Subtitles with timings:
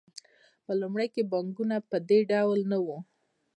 [0.65, 2.97] په لومړیو کې بانکونه په دې ډول نه وو